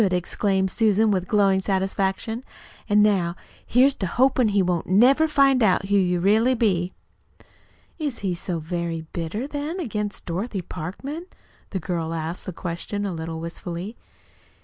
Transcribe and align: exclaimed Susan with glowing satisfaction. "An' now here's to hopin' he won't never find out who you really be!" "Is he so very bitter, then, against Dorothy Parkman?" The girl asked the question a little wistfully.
exclaimed 0.11 0.71
Susan 0.71 1.11
with 1.11 1.27
glowing 1.27 1.61
satisfaction. 1.61 2.43
"An' 2.89 3.03
now 3.03 3.35
here's 3.63 3.93
to 3.97 4.07
hopin' 4.07 4.47
he 4.47 4.63
won't 4.63 4.87
never 4.87 5.27
find 5.27 5.61
out 5.61 5.89
who 5.89 5.95
you 5.95 6.19
really 6.19 6.55
be!" 6.55 6.91
"Is 7.99 8.17
he 8.25 8.33
so 8.33 8.57
very 8.57 9.01
bitter, 9.13 9.45
then, 9.47 9.79
against 9.79 10.25
Dorothy 10.25 10.63
Parkman?" 10.63 11.27
The 11.69 11.79
girl 11.79 12.15
asked 12.15 12.47
the 12.47 12.51
question 12.51 13.05
a 13.05 13.11
little 13.13 13.39
wistfully. 13.39 13.95